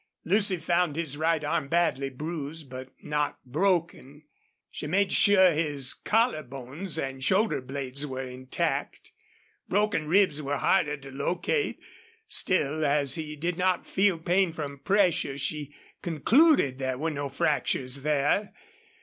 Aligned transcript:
Lucy 0.25 0.57
found 0.57 0.95
his 0.95 1.15
right 1.15 1.43
arm 1.43 1.67
badly 1.67 2.09
bruised, 2.09 2.71
but 2.71 2.89
not 3.03 3.37
broken. 3.45 4.23
She 4.71 4.87
made 4.87 5.11
sure 5.11 5.51
his 5.51 5.93
collar 5.93 6.41
bones 6.41 6.97
and 6.97 7.23
shoulder 7.23 7.61
blades 7.61 8.07
were 8.07 8.23
intact. 8.23 9.11
Broken 9.69 10.07
ribs 10.07 10.41
were 10.41 10.57
harder 10.57 10.97
to 10.97 11.11
locate; 11.11 11.77
still, 12.27 12.83
as 12.83 13.13
he 13.13 13.35
did 13.35 13.59
not 13.59 13.85
feel 13.85 14.17
pain 14.17 14.51
from 14.53 14.79
pressure, 14.79 15.37
she 15.37 15.71
concluded 16.01 16.79
there 16.79 16.97
were 16.97 17.11
no 17.11 17.29
fractures 17.29 17.97
there. 17.97 18.53